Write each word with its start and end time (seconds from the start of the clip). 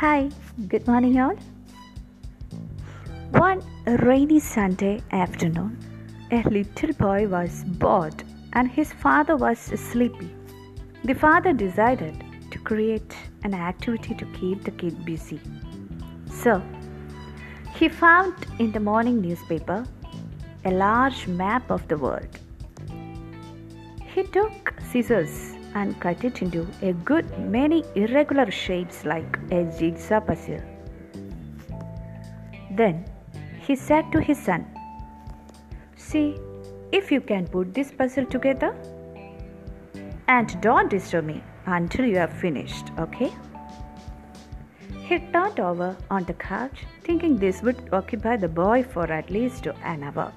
Hi, 0.00 0.28
good 0.68 0.86
morning, 0.86 1.18
all. 1.18 1.36
One 3.30 3.62
rainy 3.86 4.40
Sunday 4.40 5.00
afternoon, 5.10 5.78
a 6.30 6.42
little 6.50 6.92
boy 6.98 7.26
was 7.26 7.64
bored 7.64 8.22
and 8.52 8.70
his 8.70 8.92
father 8.92 9.36
was 9.36 9.58
sleepy. 9.58 10.30
The 11.04 11.14
father 11.14 11.54
decided 11.54 12.22
to 12.50 12.58
create 12.58 13.16
an 13.42 13.54
activity 13.54 14.14
to 14.16 14.26
keep 14.38 14.64
the 14.64 14.72
kid 14.72 15.02
busy. 15.06 15.40
So, 16.30 16.60
he 17.74 17.88
found 17.88 18.34
in 18.58 18.72
the 18.72 18.80
morning 18.80 19.22
newspaper 19.22 19.86
a 20.66 20.72
large 20.72 21.26
map 21.26 21.70
of 21.70 21.88
the 21.88 21.96
world. 21.96 22.38
He 24.14 24.24
took 24.24 24.74
scissors 24.92 25.55
and 25.80 25.98
cut 26.04 26.24
it 26.28 26.40
into 26.44 26.62
a 26.90 26.92
good 27.10 27.32
many 27.56 27.82
irregular 28.02 28.50
shapes 28.50 29.04
like 29.12 29.38
a 29.58 29.64
jigsaw 29.78 30.20
puzzle. 30.20 30.62
Then 32.80 33.04
he 33.66 33.76
said 33.76 34.10
to 34.12 34.20
his 34.20 34.38
son, 34.38 34.66
See 35.96 36.26
if 36.92 37.10
you 37.10 37.20
can 37.20 37.46
put 37.46 37.74
this 37.74 37.90
puzzle 37.90 38.26
together. 38.26 38.74
And 40.28 40.60
don't 40.60 40.90
disturb 40.90 41.24
me 41.24 41.42
until 41.66 42.04
you 42.04 42.16
have 42.16 42.32
finished, 42.32 42.90
okay? 42.98 43.32
He 45.08 45.18
turned 45.18 45.60
over 45.60 45.96
on 46.10 46.24
the 46.24 46.34
couch, 46.34 46.84
thinking 47.04 47.36
this 47.36 47.62
would 47.62 47.88
occupy 47.92 48.36
the 48.36 48.48
boy 48.48 48.82
for 48.82 49.10
at 49.12 49.30
least 49.30 49.66
an 49.84 50.02
hour. 50.02 50.32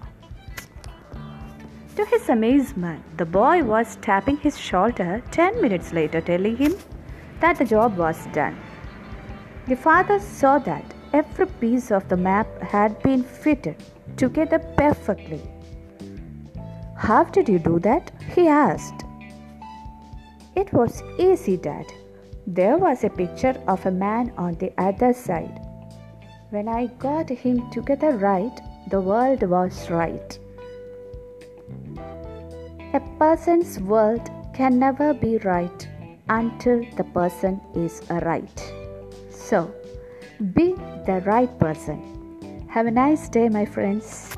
To 2.00 2.06
his 2.06 2.30
amazement, 2.30 3.18
the 3.18 3.26
boy 3.26 3.62
was 3.62 3.98
tapping 3.98 4.38
his 4.38 4.58
shoulder 4.58 5.22
10 5.32 5.62
minutes 5.62 5.92
later, 5.92 6.22
telling 6.22 6.56
him 6.56 6.74
that 7.42 7.58
the 7.58 7.66
job 7.66 7.98
was 7.98 8.26
done. 8.28 8.58
The 9.68 9.76
father 9.76 10.18
saw 10.18 10.60
that 10.60 10.94
every 11.12 11.48
piece 11.48 11.92
of 11.92 12.08
the 12.08 12.16
map 12.16 12.48
had 12.62 12.98
been 13.04 13.22
fitted 13.22 13.84
together 14.16 14.60
perfectly. 14.78 15.42
How 16.96 17.26
did 17.26 17.50
you 17.50 17.60
do 17.60 17.80
that? 17.80 18.12
he 18.34 18.48
asked. 18.48 19.04
It 20.56 20.72
was 20.72 21.04
easy, 21.18 21.58
Dad. 21.58 21.92
There 22.48 22.78
was 22.78 23.04
a 23.04 23.10
picture 23.10 23.62
of 23.68 23.86
a 23.86 23.92
man 23.92 24.32
on 24.38 24.54
the 24.54 24.72
other 24.78 25.12
side. 25.12 25.60
When 26.52 26.70
I 26.70 26.86
got 27.08 27.28
him 27.28 27.70
together 27.72 28.12
right, 28.12 28.62
the 28.90 29.02
world 29.02 29.44
was 29.44 29.90
right. 29.90 30.40
A 32.92 33.00
person's 33.20 33.80
world 33.80 34.32
can 34.52 34.80
never 34.80 35.14
be 35.14 35.38
right 35.40 35.88
until 36.28 36.84
the 36.98 37.04
person 37.04 37.62
is 37.76 38.02
right. 38.10 38.74
So, 39.30 39.72
be 40.56 40.74
the 41.06 41.22
right 41.24 41.52
person. 41.60 42.66
Have 42.68 42.88
a 42.88 42.92
nice 42.92 43.30
day, 43.30 43.48
my 43.48 43.64
friends. 43.64 44.36